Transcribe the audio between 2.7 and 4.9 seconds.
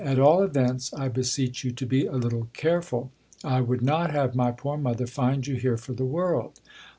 ;ul; I would not have my poor